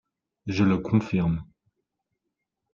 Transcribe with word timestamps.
Je 0.47 0.63
le 0.63 0.77
confirme. 0.79 1.45